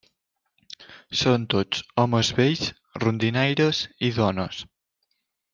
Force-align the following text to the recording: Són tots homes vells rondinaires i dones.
Són 1.19 1.43
tots 1.55 1.83
homes 2.05 2.33
vells 2.39 2.65
rondinaires 3.05 3.85
i 4.09 4.15
dones. 4.21 4.65